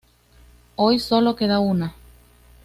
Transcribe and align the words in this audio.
Hoy 0.77 0.97
sólo 0.97 1.35
queda 1.35 1.59
una. 1.59 1.93